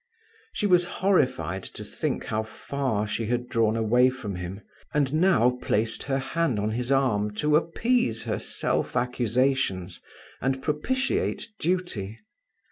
[0.53, 4.61] She was horrified to think how far she had drawn away from him,
[4.95, 10.01] and now placed her hand on his arm to appease her self accusations
[10.41, 12.17] and propitiate duty.